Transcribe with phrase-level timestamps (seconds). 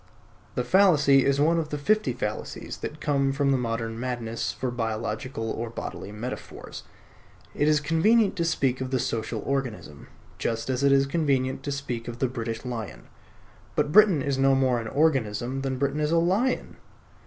[0.55, 4.71] The fallacy is one of the fifty fallacies that come from the modern madness for
[4.71, 6.81] biological or bodily metaphors.
[7.53, 10.07] It is convenient to speak of the Social Organism,
[10.39, 13.09] just as it is convenient to speak of the British Lion.
[13.75, 16.77] But Britain is no more an organism than Britain is a lion.